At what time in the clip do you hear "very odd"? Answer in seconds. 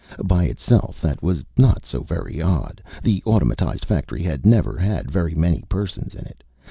2.01-2.81